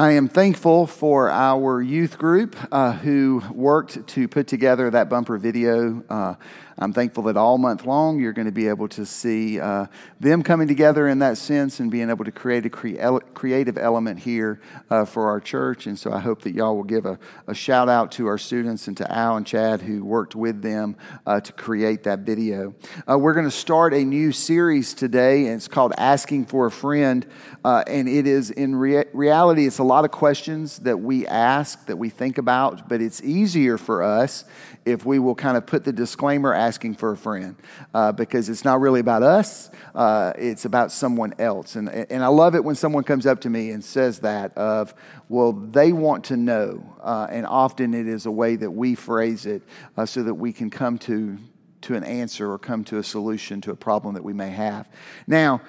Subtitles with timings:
[0.00, 5.36] I am thankful for our youth group uh, who worked to put together that bumper
[5.36, 6.02] video.
[6.08, 6.36] Uh,
[6.80, 9.84] I'm thankful that all month long you're going to be able to see uh,
[10.18, 14.18] them coming together in that sense and being able to create a cre- creative element
[14.18, 15.86] here uh, for our church.
[15.86, 18.88] And so I hope that y'all will give a, a, shout out to our students
[18.88, 20.96] and to Al and Chad who worked with them
[21.26, 22.74] uh, to create that video.
[23.06, 26.70] Uh, we're going to start a new series today, and it's called Asking for a
[26.70, 27.26] Friend.
[27.62, 31.84] Uh, and it is in rea- reality, it's a lot of questions that we ask,
[31.86, 34.44] that we think about, but it's easier for us
[34.90, 37.56] if we will kind of put the disclaimer asking for a friend
[37.94, 41.76] uh, because it's not really about us, uh, it's about someone else.
[41.76, 44.94] And, and I love it when someone comes up to me and says that of,
[45.28, 46.96] well, they want to know.
[47.00, 49.62] Uh, and often it is a way that we phrase it
[49.96, 51.38] uh, so that we can come to,
[51.82, 54.88] to an answer or come to a solution to a problem that we may have.
[55.26, 55.62] Now,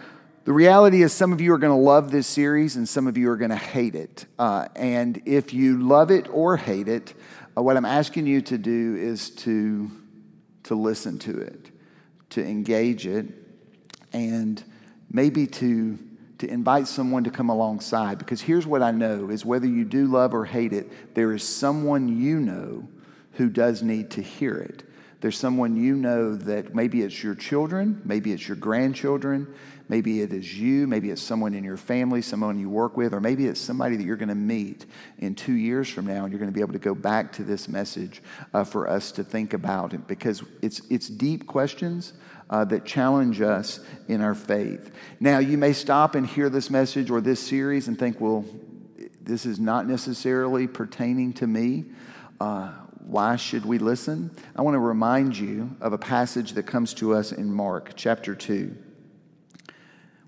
[0.43, 3.15] the reality is, some of you are going to love this series and some of
[3.15, 4.25] you are going to hate it.
[4.39, 7.13] Uh, and if you love it or hate it,
[7.57, 9.91] uh, what I'm asking you to do is to,
[10.63, 11.69] to listen to it,
[12.31, 13.27] to engage it,
[14.13, 14.63] and
[15.11, 15.99] maybe to,
[16.37, 18.17] to invite someone to come alongside.
[18.17, 21.47] Because here's what I know is whether you do love or hate it, there is
[21.47, 22.87] someone you know
[23.33, 24.83] who does need to hear it.
[25.21, 29.53] There's someone you know that maybe it's your children, maybe it's your grandchildren,
[29.91, 33.19] Maybe it is you, maybe it's someone in your family, someone you work with, or
[33.19, 34.85] maybe it's somebody that you're going to meet
[35.17, 37.43] in two years from now, and you're going to be able to go back to
[37.43, 42.13] this message uh, for us to think about it because it's, it's deep questions.
[42.49, 44.91] Uh, that challenge us in our faith.
[45.21, 48.43] Now, you may stop and hear this message or this series and think, well,
[49.21, 51.85] this is not necessarily pertaining to me.
[52.41, 52.73] Uh,
[53.05, 54.31] why should we listen?
[54.53, 58.35] I want to remind you of a passage that comes to us in Mark chapter
[58.35, 58.75] 2.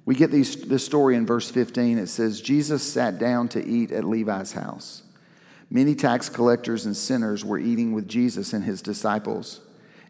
[0.06, 1.98] We get these, this story in verse 15.
[1.98, 5.04] It says, Jesus sat down to eat at Levi's house.
[5.70, 9.62] Many tax collectors and sinners were eating with Jesus and his disciples.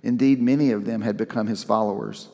[0.02, 2.28] Indeed, many of them had become his followers.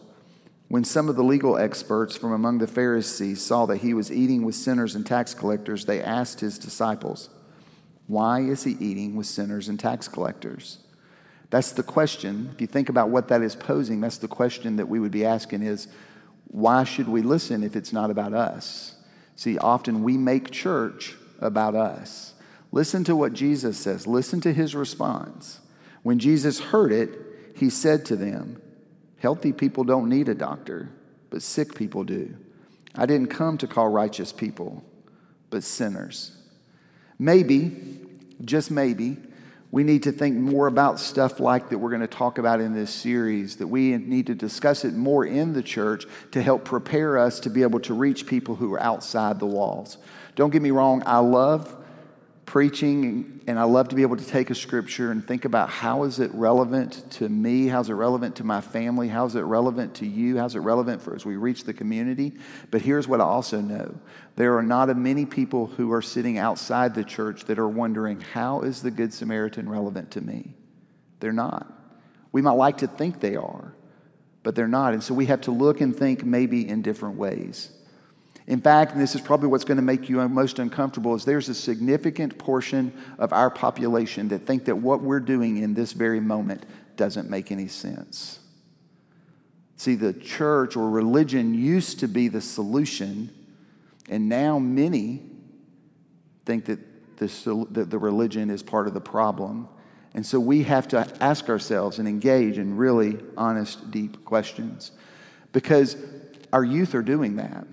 [0.70, 4.44] When some of the legal experts from among the Pharisees saw that he was eating
[4.44, 7.30] with sinners and tax collectors, they asked his disciples,
[8.08, 10.80] Why is he eating with sinners and tax collectors?
[11.50, 12.50] That's the question.
[12.54, 15.26] If you think about what that is posing, that's the question that we would be
[15.26, 15.88] asking is,
[16.50, 18.96] why should we listen if it's not about us?
[19.36, 22.34] See, often we make church about us.
[22.72, 25.60] Listen to what Jesus says, listen to his response.
[26.04, 27.18] When Jesus heard it,
[27.56, 28.62] he said to them,
[29.18, 30.90] Healthy people don't need a doctor,
[31.30, 32.36] but sick people do.
[32.96, 34.84] I didn't come to call righteous people,
[35.50, 36.36] but sinners.
[37.18, 38.00] Maybe,
[38.44, 39.18] just maybe,
[39.72, 42.74] we need to think more about stuff like that we're going to talk about in
[42.74, 47.18] this series, that we need to discuss it more in the church to help prepare
[47.18, 49.98] us to be able to reach people who are outside the walls.
[50.36, 51.76] Don't get me wrong, I love
[52.50, 56.02] preaching and I love to be able to take a scripture and think about how
[56.02, 57.68] is it relevant to me?
[57.68, 59.08] How's it relevant to my family?
[59.08, 60.40] How's it relevant to you?
[60.40, 62.34] How's it relevant for as we reach the community?
[62.72, 63.94] But here's what I also know.
[64.36, 68.20] There are not a many people who are sitting outside the church that are wondering,
[68.20, 70.56] how is the Good Samaritan relevant to me?
[71.20, 71.72] They're not.
[72.32, 73.76] We might like to think they are,
[74.42, 74.94] but they're not.
[74.94, 77.70] And so we have to look and think maybe in different ways.
[78.50, 81.50] In fact, and this is probably what's going to make you most uncomfortable, is there's
[81.50, 86.20] a significant portion of our population that think that what we're doing in this very
[86.20, 86.66] moment
[86.96, 88.40] doesn't make any sense.
[89.76, 93.30] See, the church or religion used to be the solution,
[94.10, 95.22] and now many
[96.44, 96.80] think that
[97.18, 99.70] the, that the religion is part of the problem.
[100.16, 104.92] And so we have to ask ourselves and engage in really honest, deep questions
[105.52, 105.96] because
[106.52, 107.68] our youth are doing that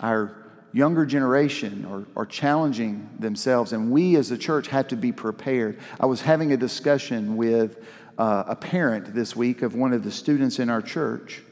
[0.00, 0.34] our
[0.72, 5.78] younger generation are, are challenging themselves, and we as a church have to be prepared.
[5.98, 7.84] I was having a discussion with
[8.18, 11.42] uh, a parent this week of one of the students in our church,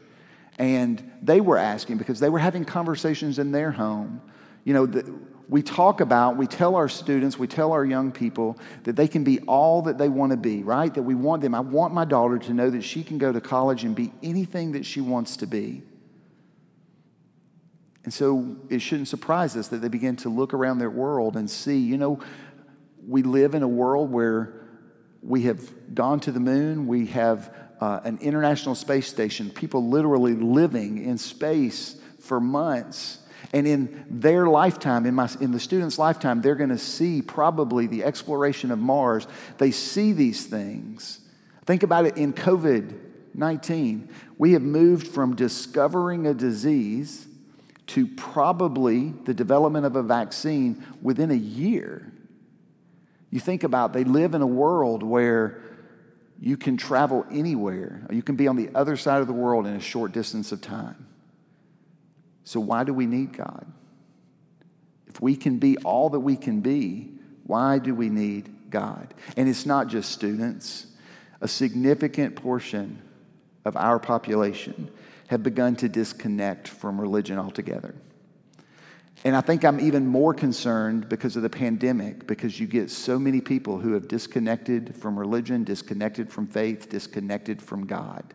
[0.58, 4.20] and they were asking because they were having conversations in their home.
[4.64, 5.14] You know, the,
[5.48, 9.22] we talk about, we tell our students, we tell our young people that they can
[9.22, 10.92] be all that they want to be, right?
[10.92, 11.54] That we want them.
[11.54, 14.72] I want my daughter to know that she can go to college and be anything
[14.72, 15.82] that she wants to be.
[18.06, 21.50] And so it shouldn't surprise us that they begin to look around their world and
[21.50, 22.20] see, you know,
[23.04, 24.68] we live in a world where
[25.22, 30.34] we have gone to the moon, we have uh, an international space station, people literally
[30.34, 33.18] living in space for months.
[33.52, 37.88] And in their lifetime, in, my, in the student's lifetime, they're going to see probably
[37.88, 39.26] the exploration of Mars.
[39.58, 41.18] They see these things.
[41.64, 43.00] Think about it in COVID
[43.34, 44.08] 19.
[44.38, 47.26] We have moved from discovering a disease
[47.88, 52.12] to probably the development of a vaccine within a year.
[53.30, 55.60] You think about they live in a world where
[56.40, 58.06] you can travel anywhere.
[58.10, 60.60] You can be on the other side of the world in a short distance of
[60.60, 61.06] time.
[62.44, 63.66] So why do we need God?
[65.06, 67.10] If we can be all that we can be,
[67.44, 69.14] why do we need God?
[69.36, 70.86] And it's not just students.
[71.40, 73.02] A significant portion
[73.64, 74.90] of our population
[75.28, 77.94] have begun to disconnect from religion altogether.
[79.24, 83.18] And I think I'm even more concerned because of the pandemic, because you get so
[83.18, 88.34] many people who have disconnected from religion, disconnected from faith, disconnected from God.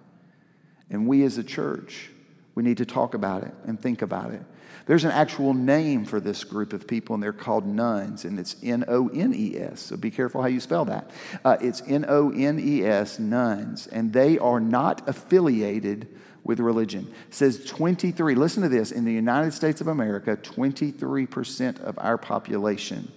[0.90, 2.10] And we as a church,
[2.56, 4.42] we need to talk about it and think about it.
[4.88, 8.56] There's an actual name for this group of people, and they're called nones, and it's
[8.64, 9.80] N O N E S.
[9.80, 11.12] So be careful how you spell that.
[11.46, 16.08] Uh, it's N O N E S, nones, and they are not affiliated
[16.44, 17.12] with religion.
[17.28, 22.18] It says 23, listen to this, in the United States of America, 23% of our
[22.18, 23.12] population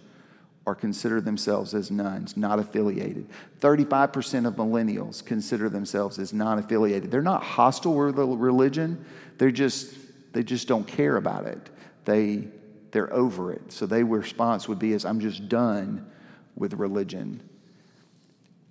[0.67, 3.29] are consider themselves as nones, not affiliated.
[3.61, 7.11] 35% of millennials consider themselves as non affiliated.
[7.11, 9.05] They're not hostile with religion,
[9.39, 9.95] they're just,
[10.33, 11.71] they just don't care about it.
[12.05, 12.49] They,
[12.93, 13.73] they're over it.
[13.73, 16.11] So their response would be as I'm just done
[16.55, 17.43] with religion.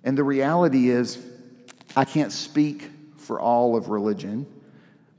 [0.02, 1.24] And the reality is,
[1.96, 2.90] I can't speak
[3.24, 4.46] for all of religion.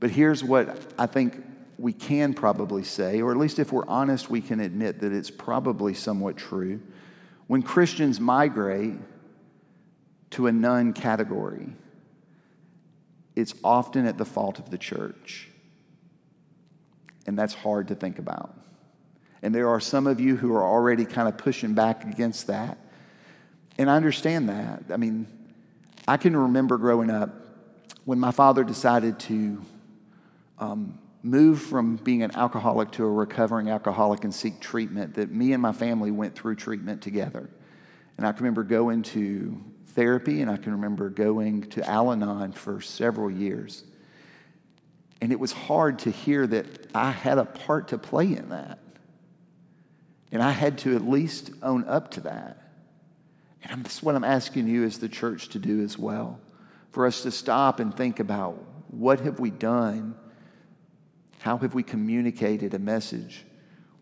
[0.00, 1.44] But here's what I think
[1.78, 5.30] we can probably say, or at least if we're honest, we can admit that it's
[5.30, 6.80] probably somewhat true.
[7.46, 8.94] When Christians migrate
[10.30, 11.68] to a none category,
[13.34, 15.48] it's often at the fault of the church.
[17.26, 18.54] And that's hard to think about.
[19.42, 22.78] And there are some of you who are already kind of pushing back against that.
[23.78, 24.84] And I understand that.
[24.90, 25.26] I mean,
[26.08, 27.45] I can remember growing up
[28.06, 29.60] when my father decided to
[30.58, 35.52] um, move from being an alcoholic to a recovering alcoholic and seek treatment, that me
[35.52, 37.50] and my family went through treatment together.
[38.16, 42.52] And I can remember going to therapy and I can remember going to Al Anon
[42.52, 43.82] for several years.
[45.20, 48.78] And it was hard to hear that I had a part to play in that.
[50.30, 52.62] And I had to at least own up to that.
[53.64, 56.38] And that's what I'm asking you as the church to do as well.
[56.96, 58.54] For us to stop and think about
[58.88, 60.14] what have we done
[61.40, 63.44] how have we communicated a message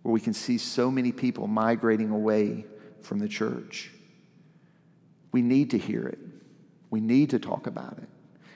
[0.02, 2.66] where we can see so many people migrating away
[3.02, 3.90] from the church?
[5.32, 6.20] We need to hear it.
[6.90, 8.08] We need to talk about it.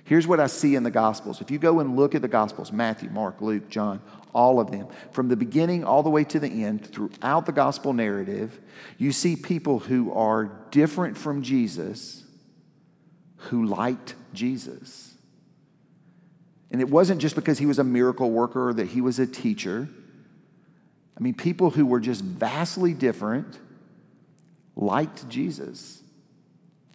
[0.04, 1.40] Here's what I see in the Gospels.
[1.40, 4.00] If you go and look at the Gospels Matthew, Mark, Luke, John,
[4.32, 7.92] all of them, from the beginning all the way to the end, throughout the Gospel
[7.92, 8.60] narrative,
[8.98, 12.22] you see people who are different from Jesus
[13.38, 15.14] who liked Jesus.
[16.70, 19.26] And it wasn't just because he was a miracle worker or that he was a
[19.26, 19.88] teacher.
[21.16, 23.58] I mean, people who were just vastly different
[24.76, 26.02] liked Jesus.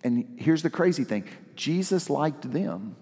[0.03, 1.25] And here's the crazy thing
[1.55, 2.95] Jesus liked them.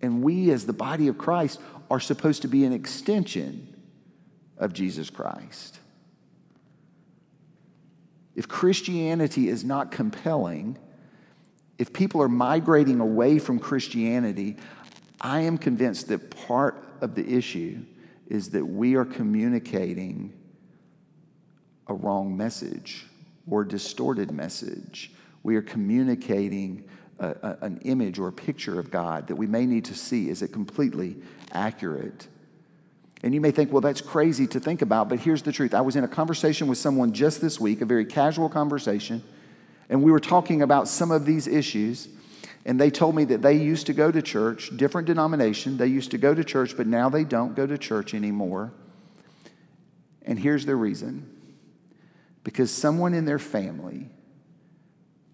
[0.00, 1.60] And we, as the body of Christ,
[1.90, 3.68] are supposed to be an extension
[4.58, 5.78] of Jesus Christ.
[8.34, 10.78] If Christianity is not compelling,
[11.78, 14.56] if people are migrating away from Christianity,
[15.20, 17.84] I am convinced that part of the issue
[18.28, 20.32] is that we are communicating
[21.88, 23.06] a wrong message
[23.48, 25.12] or distorted message.
[25.42, 29.66] We are communicating a, a, an image or a picture of God that we may
[29.66, 31.16] need to see is it completely
[31.52, 32.28] accurate.
[33.22, 35.74] And you may think, well, that's crazy to think about, but here's the truth.
[35.74, 39.22] I was in a conversation with someone just this week, a very casual conversation
[39.92, 42.08] and we were talking about some of these issues.
[42.64, 45.76] And they told me that they used to go to church, different denomination.
[45.76, 48.72] They used to go to church, but now they don't go to church anymore.
[50.22, 51.28] And here's the reason
[52.42, 54.08] because someone in their family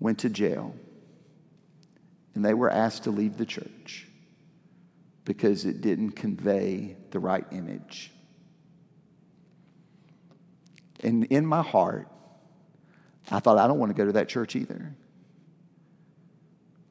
[0.00, 0.74] went to jail
[2.34, 4.07] and they were asked to leave the church
[5.28, 8.10] because it didn't convey the right image.
[11.00, 12.08] And in my heart,
[13.30, 14.94] I thought, I don't want to go to that church either.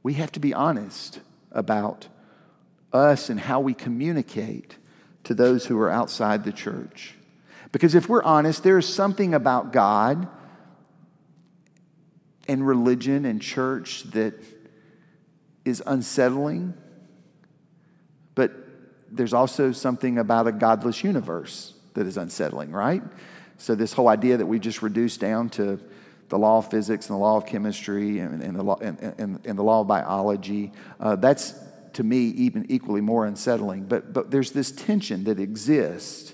[0.03, 1.19] We have to be honest
[1.51, 2.09] about
[2.93, 4.77] us and how we communicate
[5.23, 7.15] to those who are outside the church.
[7.71, 10.27] Because if we're honest, there is something about God
[12.47, 14.35] and religion and church that
[15.65, 16.75] is unsettling,
[19.11, 23.03] there's also something about a godless universe that is unsettling, right?
[23.57, 25.79] So, this whole idea that we just reduce down to
[26.29, 29.45] the law of physics and the law of chemistry and, and the, law, and, and,
[29.45, 30.71] and, the law of biology.
[30.99, 31.53] Uh, that's
[31.93, 33.85] to me, even equally more unsettling.
[33.85, 36.33] But, but there's this tension that exists.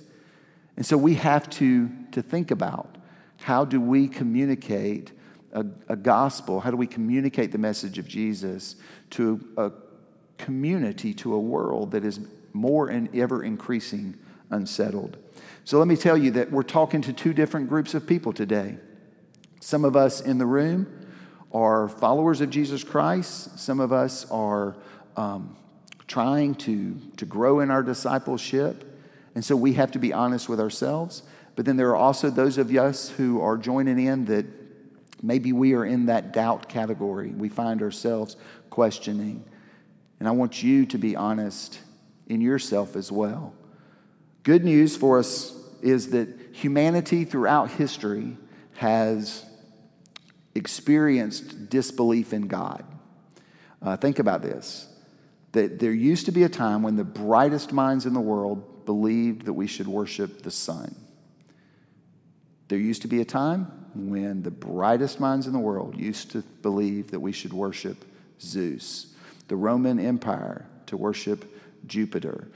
[0.76, 2.98] And so we have to, to think about
[3.38, 5.12] how do we communicate
[5.54, 6.60] a, a gospel?
[6.60, 8.76] How do we communicate the message of Jesus
[9.12, 9.72] to a
[10.38, 12.20] community, to a world that is
[12.54, 14.18] more and ever increasing
[14.50, 15.18] unsettled?
[15.66, 18.78] So let me tell you that we're talking to two different groups of people today.
[19.60, 20.88] Some of us in the room
[21.54, 24.76] are followers of Jesus Christ, some of us are
[25.16, 25.56] um,
[26.08, 28.84] trying to, to grow in our discipleship.
[29.36, 31.24] And so we have to be honest with ourselves.
[31.56, 34.46] But then there are also those of us who are joining in that
[35.22, 37.30] maybe we are in that doubt category.
[37.30, 38.36] We find ourselves
[38.70, 39.44] questioning.
[40.20, 41.80] And I want you to be honest
[42.28, 43.54] in yourself as well.
[44.44, 48.38] Good news for us is that humanity throughout history
[48.76, 49.46] has
[50.56, 52.84] experienced disbelief in God.
[53.82, 54.88] Uh, think about this
[55.52, 59.46] that there used to be a time when the brightest minds in the world believed
[59.46, 60.96] that we should worship the sun.
[62.70, 66.42] There used to be a time when the brightest minds in the world used to
[66.64, 68.04] believe that we should worship
[68.42, 69.14] Zeus,
[69.48, 71.46] the Roman Empire to worship
[71.88, 72.48] Jupiter.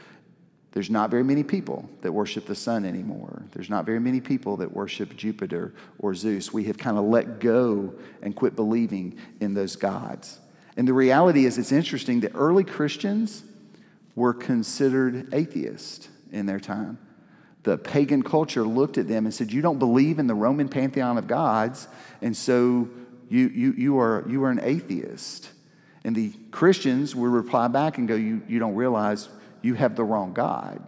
[0.71, 3.43] There's not very many people that worship the sun anymore.
[3.51, 6.53] There's not very many people that worship Jupiter or Zeus.
[6.53, 10.39] We have kind of let go and quit believing in those gods.
[10.75, 13.43] And the reality is, it's interesting that early Christians
[14.15, 16.99] were considered atheists in their time.
[17.63, 21.17] The pagan culture looked at them and said, You don't believe in the Roman pantheon
[21.17, 21.87] of gods,
[22.21, 22.87] and so
[23.29, 25.49] you, you, you, are, you are an atheist.
[26.07, 29.27] And the Christians would reply back and go, You, you don't realize
[29.61, 30.81] you have the wrong God.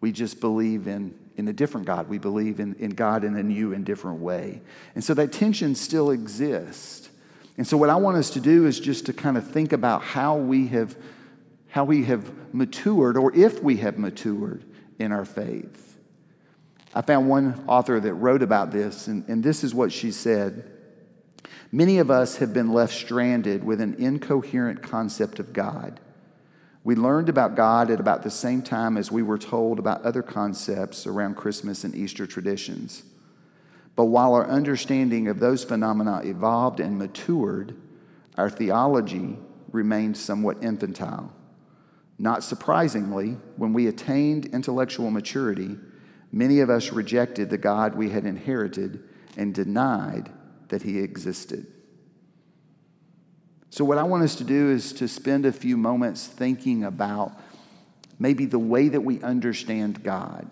[0.00, 2.08] We just believe in, in a different God.
[2.08, 4.62] We believe in, in God in a new and different way.
[4.94, 7.10] And so that tension still exists.
[7.58, 10.02] And so what I want us to do is just to kind of think about
[10.02, 10.96] how we have
[11.68, 14.64] how we have matured or if we have matured
[14.98, 15.98] in our faith.
[16.94, 20.70] I found one author that wrote about this, and, and this is what she said.
[21.74, 26.00] Many of us have been left stranded with an incoherent concept of God.
[26.84, 30.22] We learned about God at about the same time as we were told about other
[30.22, 33.04] concepts around Christmas and Easter traditions.
[33.96, 37.74] But while our understanding of those phenomena evolved and matured,
[38.36, 39.38] our theology
[39.70, 41.32] remained somewhat infantile.
[42.18, 45.78] Not surprisingly, when we attained intellectual maturity,
[46.30, 49.02] many of us rejected the God we had inherited
[49.38, 50.30] and denied
[50.72, 51.66] that he existed.
[53.68, 57.32] So, what I want us to do is to spend a few moments thinking about
[58.18, 60.48] maybe the way that we understand God,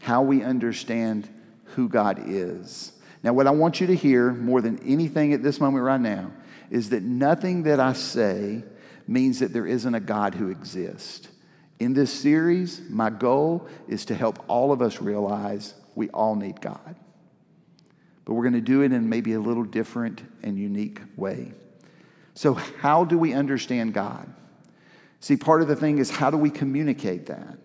[0.00, 1.28] how we understand
[1.74, 2.92] who God is.
[3.24, 6.30] Now, what I want you to hear more than anything at this moment right now
[6.70, 8.62] is that nothing that I say
[9.08, 11.26] means that there isn't a God who exists.
[11.80, 16.60] In this series, my goal is to help all of us realize we all need
[16.60, 16.94] God.
[18.26, 21.52] But we're going to do it in maybe a little different and unique way.
[22.34, 24.28] So, how do we understand God?
[25.20, 27.56] See, part of the thing is how do we communicate that?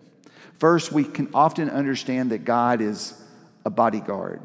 [0.58, 3.20] First, we can often understand that God is
[3.66, 4.40] a bodyguard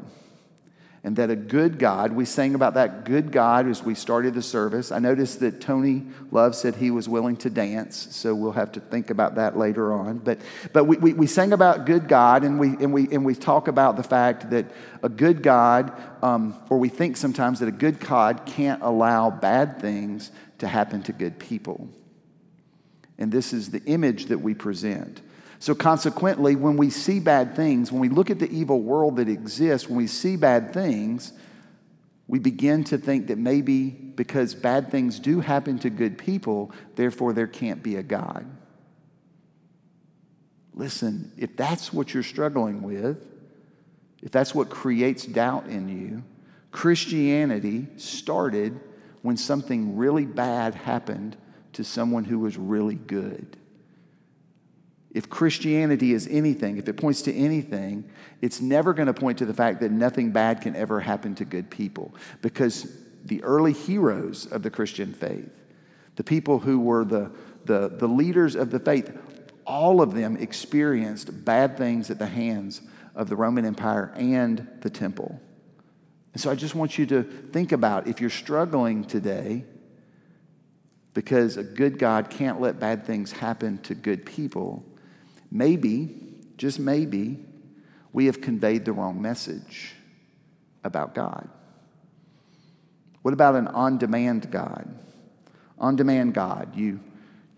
[1.04, 4.42] and that a good God, we sang about that good God as we started the
[4.42, 4.90] service.
[4.90, 8.80] I noticed that Tony Love said he was willing to dance, so we'll have to
[8.80, 10.18] think about that later on.
[10.18, 10.40] But,
[10.72, 13.68] but we, we, we sang about good God, and we, and, we, and we talk
[13.68, 14.66] about the fact that
[15.02, 19.80] a good God, um, or we think sometimes that a good God can't allow bad
[19.80, 21.88] things to happen to good people.
[23.18, 25.20] And this is the image that we present.
[25.60, 29.28] So, consequently, when we see bad things, when we look at the evil world that
[29.28, 31.32] exists, when we see bad things,
[32.28, 37.32] we begin to think that maybe because bad things do happen to good people, therefore
[37.32, 38.46] there can't be a God.
[40.74, 43.24] Listen, if that's what you're struggling with,
[44.22, 46.22] if that's what creates doubt in you,
[46.70, 48.78] Christianity started
[49.22, 51.36] when something really bad happened
[51.72, 53.56] to someone who was really good.
[55.12, 58.08] If Christianity is anything, if it points to anything,
[58.42, 61.44] it's never going to point to the fact that nothing bad can ever happen to
[61.44, 62.14] good people.
[62.42, 62.92] Because
[63.24, 65.50] the early heroes of the Christian faith,
[66.16, 67.30] the people who were the,
[67.64, 69.16] the, the leaders of the faith,
[69.66, 72.82] all of them experienced bad things at the hands
[73.14, 75.40] of the Roman Empire and the temple.
[76.32, 79.64] And so I just want you to think about if you're struggling today
[81.14, 84.84] because a good God can't let bad things happen to good people,
[85.50, 86.14] Maybe,
[86.56, 87.38] just maybe,
[88.12, 89.94] we have conveyed the wrong message
[90.84, 91.48] about God.
[93.22, 94.88] What about an on demand God?
[95.78, 96.74] On demand God.
[96.76, 97.00] You,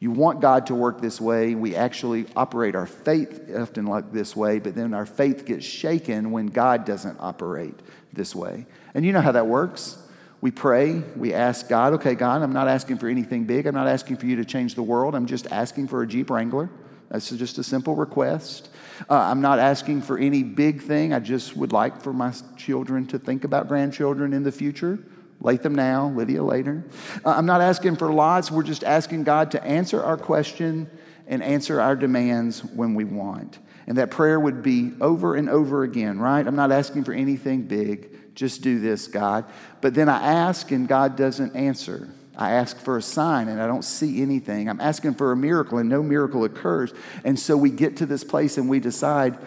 [0.01, 1.55] You want God to work this way.
[1.55, 6.33] We actually operate our faith often like this way, but then our faith gets shaken
[6.33, 7.79] when God doesn't operate
[8.11, 8.67] this way.
[8.95, 9.99] And you know how that works.
[10.41, 13.67] We pray, we ask God, okay, God, I'm not asking for anything big.
[13.67, 15.15] I'm not asking for you to change the world.
[15.15, 16.71] I'm just asking for a Jeep Wrangler.
[17.11, 18.69] That's just a simple request.
[19.09, 21.13] Uh, I'm not asking for any big thing.
[21.13, 24.99] I just would like for my children to think about grandchildren in the future.
[25.41, 26.85] Latham now, Lydia later.
[27.25, 28.51] Uh, I'm not asking for lots.
[28.51, 30.89] We're just asking God to answer our question
[31.27, 33.59] and answer our demands when we want.
[33.87, 36.47] And that prayer would be over and over again, right?
[36.47, 38.35] I'm not asking for anything big.
[38.37, 39.47] Just do this, God.
[39.81, 42.09] But then I ask and God doesn't answer.
[42.41, 44.69] I ask for a sign and I don't see anything.
[44.69, 46.93] I'm asking for a miracle and no miracle occurs.
[47.23, 49.39] And so we get to this place and we decide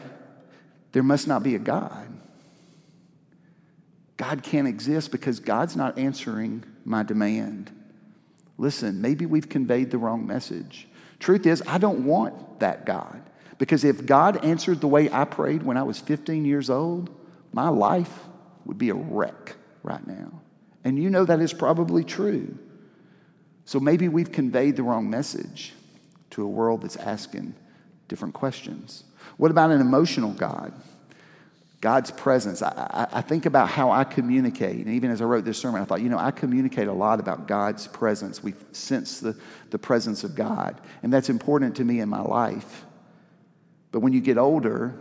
[0.92, 2.08] there must not be a God.
[4.16, 7.72] God can't exist because God's not answering my demand.
[8.60, 10.88] Listen, maybe we've conveyed the wrong message.
[11.18, 13.24] Truth is, I don't want that God.
[13.58, 17.10] Because if God answered the way I prayed when I was 15 years old,
[17.52, 18.20] my life
[18.66, 20.42] would be a wreck right now.
[20.84, 22.58] And you know that is probably true.
[23.66, 25.74] So maybe we've conveyed the wrong message
[26.32, 27.56] to a world that's asking
[28.08, 29.04] different questions.
[29.38, 30.74] What about an emotional God?
[31.84, 32.62] God's presence.
[32.62, 32.70] I,
[33.12, 34.78] I, I, think about how I communicate.
[34.78, 37.20] And even as I wrote this sermon, I thought, you know, I communicate a lot
[37.20, 38.42] about God's presence.
[38.42, 39.38] We sense the,
[39.70, 40.80] the presence of God.
[41.04, 42.86] And that's important to me in my life.
[43.92, 44.98] But when you get older,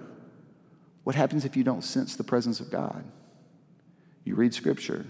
[1.05, 3.05] what happens if you don't sense the presence of God?
[4.25, 5.07] You read scripture,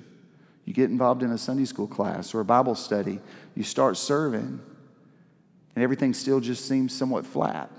[0.64, 3.20] you get involved in a Sunday school class or a Bible study,
[3.54, 4.60] you start serving,
[5.74, 7.70] and everything still just seems somewhat flat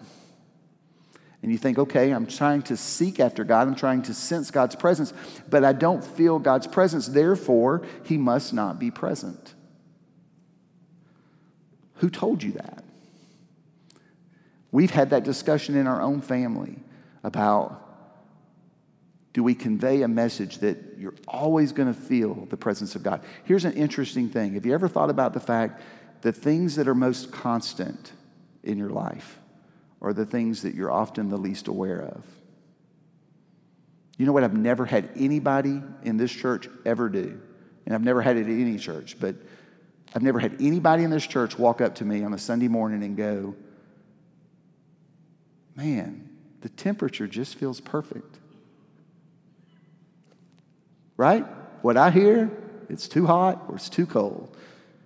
[1.43, 4.77] and you think, okay, I'm trying to seek after God, I'm trying to sense God's
[4.77, 5.13] presence,
[5.49, 9.53] but I don't feel God's presence, therefore, He must not be present.
[11.95, 12.85] Who told you that?
[14.71, 16.77] We've had that discussion in our own family
[17.25, 17.82] about
[19.33, 23.21] do we convey a message that you're always going to feel the presence of God?
[23.45, 24.53] Here's an interesting thing.
[24.53, 25.81] Have you ever thought about the fact
[26.23, 28.13] that things that are most constant
[28.63, 29.39] in your life,
[30.01, 32.25] are the things that you're often the least aware of.
[34.17, 34.43] You know what?
[34.43, 37.39] I've never had anybody in this church ever do,
[37.85, 39.35] and I've never had it at any church, but
[40.15, 43.03] I've never had anybody in this church walk up to me on a Sunday morning
[43.03, 43.55] and go,
[45.75, 46.29] Man,
[46.61, 48.37] the temperature just feels perfect.
[51.17, 51.45] Right?
[51.81, 52.51] What I hear,
[52.89, 54.55] it's too hot or it's too cold.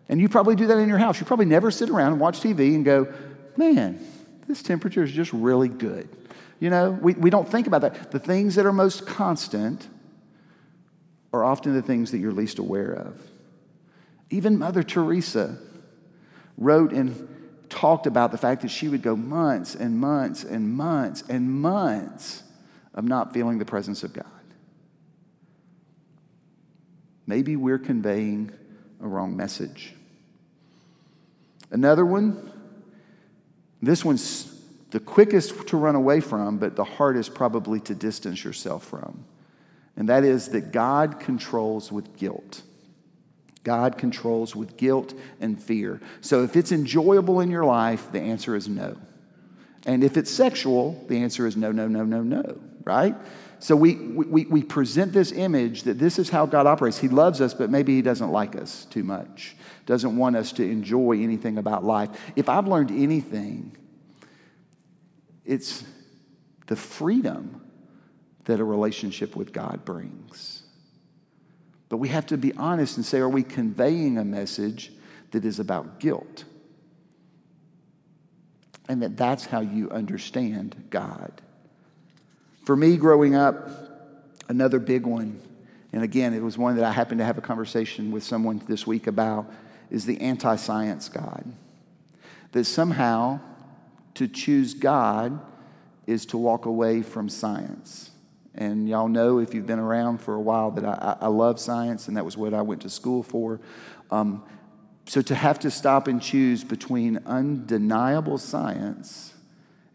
[0.10, 1.20] And you probably do that in your house.
[1.20, 3.13] You probably never sit around and watch TV and go,
[3.58, 4.00] Man,
[4.48, 6.08] this temperature is just really good.
[6.60, 8.12] You know, we, we don't think about that.
[8.12, 9.88] The things that are most constant
[11.34, 13.20] are often the things that you're least aware of.
[14.30, 15.58] Even Mother Teresa
[16.58, 17.28] wrote and
[17.70, 22.43] talked about the fact that she would go months and months and months and months
[22.93, 24.26] of not feeling the presence of God.
[27.28, 28.52] Maybe we're conveying
[29.02, 29.94] a wrong message.
[31.70, 32.54] Another one
[33.82, 34.54] this one's
[34.92, 39.26] the quickest to run away from, but the hardest probably to distance yourself from.
[39.96, 42.62] And that is that God controls with guilt.
[43.63, 46.00] God controls with guilt and fear.
[46.22, 48.96] So if it's enjoyable in your life, the answer is no.
[49.86, 53.16] And if it's sexual, the answer is no, no, no, no, no, right?
[53.60, 57.00] So we, we, we present this image that this is how God operates.
[57.00, 59.56] He loves us, but maybe He doesn't like us too much
[59.88, 62.10] doesn't want us to enjoy anything about life.
[62.36, 63.76] If I've learned anything,
[65.43, 65.84] it's
[66.67, 67.62] the freedom
[68.43, 70.62] that a relationship with God brings.
[71.89, 74.91] But we have to be honest and say, are we conveying a message
[75.32, 76.43] that is about guilt?
[78.89, 81.41] And that that's how you understand God.
[82.68, 83.70] For me, growing up,
[84.50, 85.40] another big one,
[85.94, 88.86] and again, it was one that I happened to have a conversation with someone this
[88.86, 89.50] week about,
[89.90, 91.46] is the anti science God.
[92.52, 93.40] That somehow
[94.16, 95.40] to choose God
[96.08, 98.12] is to walk away from science.
[98.54, 102.10] And y'all know if you've been around for a while that I, I love science,
[102.10, 103.62] and that was what I went to school for.
[104.12, 104.44] Um,
[105.06, 109.34] so to have to stop and choose between undeniable science,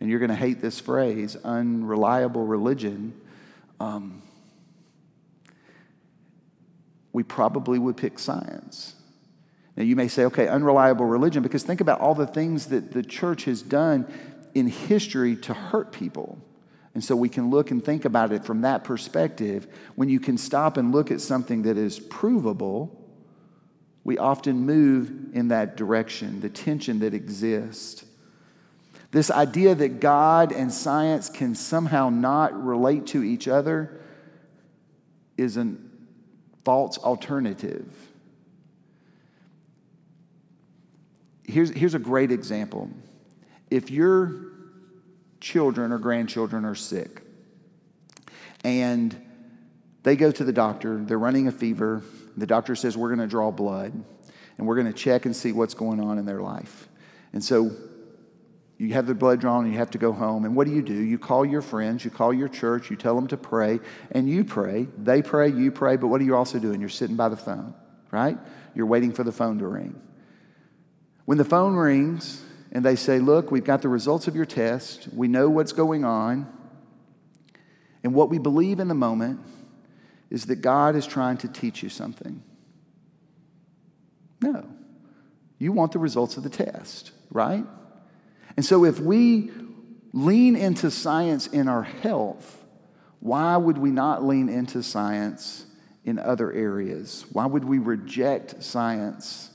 [0.03, 3.15] and you're going to hate this phrase, unreliable religion,
[3.79, 4.21] um,
[7.13, 8.97] we probably would pick science.
[9.77, 13.05] Now, you may say, okay, unreliable religion, because think about all the things that the
[13.05, 14.13] church has done
[14.55, 16.37] in history to hurt people.
[16.95, 19.69] And so we can look and think about it from that perspective.
[19.95, 22.99] When you can stop and look at something that is provable,
[24.05, 28.05] We often move in that direction, the tension that exists.
[29.13, 34.01] This idea that God and science can somehow not relate to each other
[35.37, 35.75] is a
[36.65, 37.95] false alternative.
[41.45, 42.89] Here's, here's a great example.
[43.71, 44.47] If your
[45.41, 47.21] children or grandchildren are sick
[48.65, 49.15] and
[50.05, 52.03] they go to the doctor, they're running a fever,
[52.39, 53.93] the doctor says, We're going to draw blood
[54.57, 56.89] and we're going to check and see what's going on in their life.
[57.35, 57.73] And so
[58.83, 60.45] you have the blood drawn and you have to go home.
[60.45, 60.93] And what do you do?
[60.93, 63.79] You call your friends, you call your church, you tell them to pray,
[64.11, 64.89] and you pray.
[64.99, 66.81] They pray, you pray, but what are you also doing?
[66.81, 67.75] You're sitting by the phone,
[68.11, 68.37] right?
[68.75, 70.03] You're waiting for the phone to ring.
[71.27, 72.43] When the phone rings
[72.73, 76.05] and they say, Look, we've got the results of your test, we know what's going
[76.05, 76.53] on,
[78.03, 79.39] and what we believe in the moment
[80.29, 82.43] is that God is trying to teach you something.
[84.41, 84.67] No.
[85.61, 87.65] You want the results of the test, right?
[88.57, 89.51] And so if we
[90.13, 92.65] lean into science in our health,
[93.21, 95.67] why would we not lean into science
[96.05, 97.25] in other areas?
[97.33, 99.51] Why would we reject science?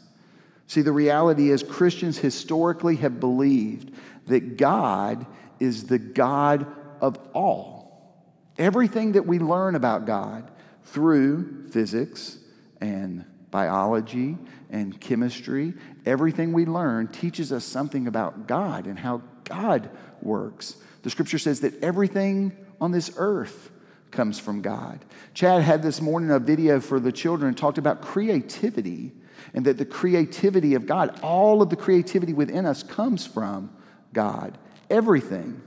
[0.67, 3.91] See, the reality is Christians historically have believed
[4.27, 5.25] that God
[5.59, 6.67] is the God
[7.01, 8.23] of all.
[8.57, 10.49] Everything that we learn about God
[10.83, 12.37] through physics
[12.81, 14.37] and biology
[14.69, 15.73] and chemistry,
[16.05, 19.89] everything we learn teaches us something about God and how God
[20.21, 20.77] works.
[21.03, 23.71] The scripture says that everything on this earth
[24.11, 25.03] comes from God.
[25.33, 29.11] Chad had this morning a video for the children talked about creativity
[29.53, 33.75] and that the creativity of God, all of the creativity within us comes from
[34.13, 34.57] God.
[34.89, 35.61] Everything.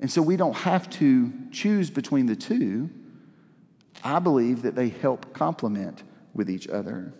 [0.00, 2.90] And so we don't have to choose between the two.
[4.04, 6.02] I believe that they help complement
[6.36, 7.12] with each other.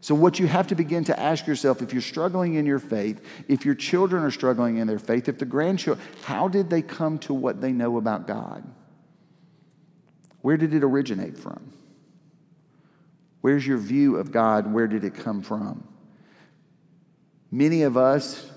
[0.00, 3.20] So, what you have to begin to ask yourself if you're struggling in your faith,
[3.48, 7.18] if your children are struggling in their faith, if the grandchildren, how did they come
[7.20, 8.62] to what they know about God?
[10.42, 11.72] Where did it originate from?
[13.40, 14.72] Where's your view of God?
[14.72, 15.88] Where did it come from?
[17.50, 18.48] Many of us,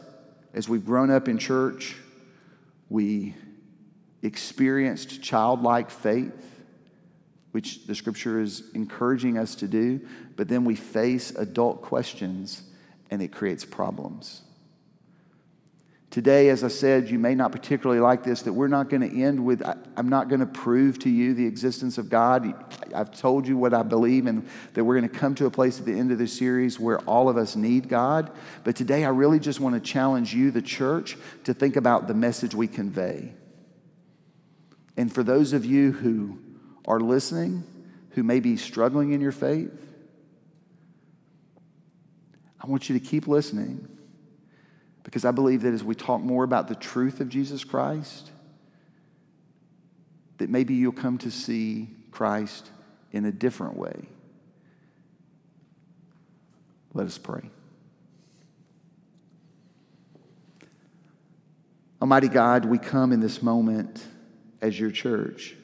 [0.53, 1.95] as we've grown up in church,
[2.89, 3.35] we
[4.21, 6.58] experienced childlike faith
[7.51, 9.99] which the scripture is encouraging us to do,
[10.35, 12.63] but then we face adult questions
[13.09, 14.43] and it creates problems.
[16.11, 19.21] Today, as I said, you may not particularly like this, that we're not going to
[19.21, 22.51] end with, I, am not going to prove to you the existence of God.
[22.95, 25.79] I've told you what I believe, and that we're going to come to a place
[25.79, 28.31] at the end of this series where all of us need God.
[28.63, 32.15] But today, I really just want to challenge you, the church, to think about the
[32.15, 33.31] message we convey.
[34.97, 36.39] And for those of you who
[36.89, 37.63] are listening
[38.11, 39.71] who may be struggling in your faith,
[42.61, 43.87] I want you to keep listening
[45.03, 48.31] because I believe that as we talk more about the truth of Jesus Christ,
[50.39, 52.69] that maybe you'll come to see Christ
[53.11, 54.07] in a different way.
[56.93, 57.49] Let us pray.
[62.01, 64.03] Almighty God, we come in this moment
[64.61, 65.55] as your church.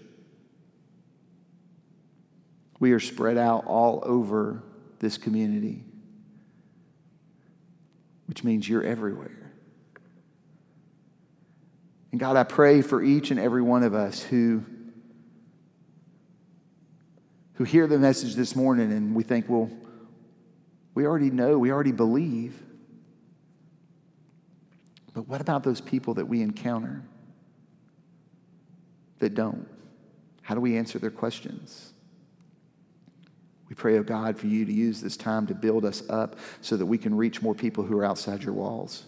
[2.80, 4.64] We are spread out all over
[5.00, 5.84] this community,
[8.28, 9.52] which means you're everywhere.
[12.12, 14.64] And God, I pray for each and every one of us who,
[17.56, 19.70] who hear the message this morning and we think, well,
[20.94, 22.62] we already know, we already believe.
[25.14, 27.02] But what about those people that we encounter
[29.20, 29.68] that don't?
[30.42, 31.95] How do we answer their questions?
[33.70, 36.78] We pray, oh God, for you to use this time to build us up so
[36.78, 39.04] that we can reach more people who are outside your walls.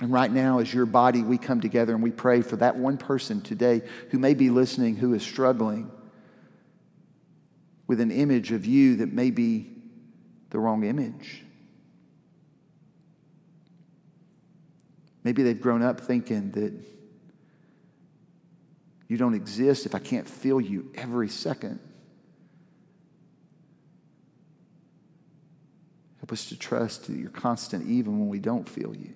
[0.00, 2.96] And right now, as your body, we come together and we pray for that one
[2.96, 5.90] person today who may be listening who is struggling
[7.86, 9.68] with an image of you that may be
[10.50, 11.42] the wrong image.
[15.24, 16.72] Maybe they've grown up thinking that
[19.08, 21.80] you don't exist if I can't feel you every second.
[26.28, 29.14] Help us to trust that you're constant even when we don't feel you.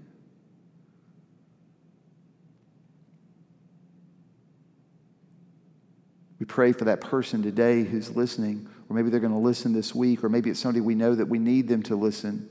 [6.38, 9.94] We pray for that person today who's listening, or maybe they're going to listen this
[9.94, 12.48] week, or maybe it's somebody we know that we need them to listen.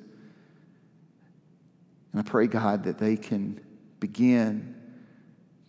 [2.12, 3.60] And I pray, God, that they can
[4.00, 4.76] begin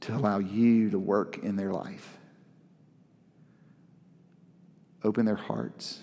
[0.01, 2.19] to allow you to work in their life.
[5.03, 6.03] Open their hearts